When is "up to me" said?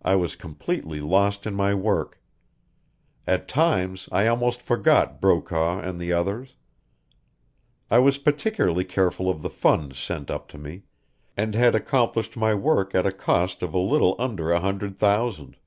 10.30-10.84